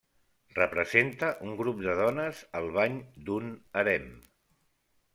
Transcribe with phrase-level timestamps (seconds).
[0.53, 3.55] Representa un grup de dones al bany d'un
[3.85, 4.13] harem.